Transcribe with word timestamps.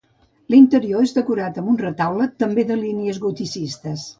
L'interior 0.53 1.03
és 1.09 1.13
decorat 1.17 1.61
amb 1.63 1.73
un 1.73 1.79
retaule, 1.83 2.27
també 2.45 2.67
de 2.73 2.79
línies 2.81 3.25
goticistes. 3.29 4.09